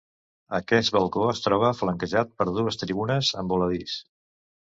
[0.59, 4.01] Aquest balcó es troba flanquejat per dues tribunes en voladís.